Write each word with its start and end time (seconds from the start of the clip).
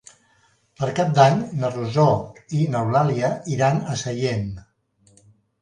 Per 0.79 0.87
Cap 0.99 1.11
d'Any 1.19 1.43
na 1.59 1.69
Rosó 1.75 2.07
i 2.61 2.63
n'Eulàlia 2.77 3.29
iran 3.59 3.81
a 3.93 3.99
Sellent. 4.07 4.49